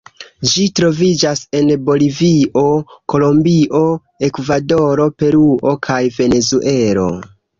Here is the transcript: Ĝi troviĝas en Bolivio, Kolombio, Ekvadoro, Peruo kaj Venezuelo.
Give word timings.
Ĝi 0.51 0.63
troviĝas 0.77 1.41
en 1.57 1.67
Bolivio, 1.89 2.63
Kolombio, 3.13 3.83
Ekvadoro, 4.29 5.07
Peruo 5.23 5.77
kaj 5.89 6.01
Venezuelo. 6.19 7.07